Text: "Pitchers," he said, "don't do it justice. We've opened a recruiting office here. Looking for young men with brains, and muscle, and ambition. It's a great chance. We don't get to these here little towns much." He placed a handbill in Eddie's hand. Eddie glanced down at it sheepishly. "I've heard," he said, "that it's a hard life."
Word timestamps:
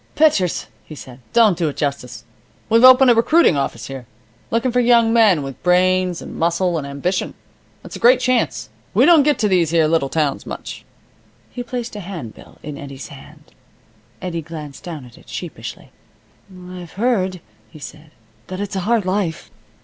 "Pitchers," 0.15 0.65
he 0.83 0.95
said, 0.95 1.19
"don't 1.31 1.55
do 1.55 1.69
it 1.69 1.77
justice. 1.77 2.23
We've 2.69 2.83
opened 2.83 3.11
a 3.11 3.13
recruiting 3.13 3.55
office 3.55 3.85
here. 3.85 4.07
Looking 4.49 4.71
for 4.71 4.79
young 4.79 5.13
men 5.13 5.43
with 5.43 5.61
brains, 5.61 6.23
and 6.23 6.39
muscle, 6.39 6.79
and 6.79 6.87
ambition. 6.87 7.35
It's 7.83 7.95
a 7.95 7.99
great 7.99 8.19
chance. 8.19 8.69
We 8.95 9.05
don't 9.05 9.21
get 9.21 9.37
to 9.37 9.47
these 9.47 9.69
here 9.69 9.85
little 9.85 10.09
towns 10.09 10.47
much." 10.47 10.85
He 11.51 11.61
placed 11.61 11.95
a 11.95 11.99
handbill 11.99 12.57
in 12.63 12.79
Eddie's 12.79 13.09
hand. 13.09 13.51
Eddie 14.23 14.41
glanced 14.41 14.83
down 14.83 15.05
at 15.05 15.19
it 15.19 15.29
sheepishly. 15.29 15.91
"I've 16.51 16.93
heard," 16.93 17.39
he 17.69 17.77
said, 17.77 18.09
"that 18.47 18.59
it's 18.59 18.75
a 18.75 18.79
hard 18.89 19.05
life." 19.05 19.51